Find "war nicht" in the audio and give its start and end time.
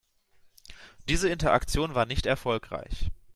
1.93-2.25